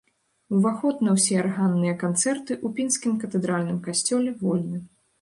Уваход 0.59 1.03
на 1.07 1.11
ўсе 1.17 1.37
арганныя 1.43 1.95
канцэрты 2.05 2.51
ў 2.65 2.81
пінскім 2.81 3.13
катэдральным 3.27 3.79
касцёле 3.89 4.39
вольны. 4.45 4.87